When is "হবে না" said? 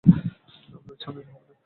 1.33-1.55